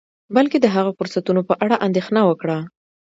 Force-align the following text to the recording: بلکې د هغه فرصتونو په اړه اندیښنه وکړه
بلکې 0.35 0.57
د 0.61 0.65
هغه 0.75 0.91
فرصتونو 0.97 1.41
په 1.49 1.53
اړه 1.63 1.75
اندیښنه 1.87 2.21
وکړه 2.25 2.57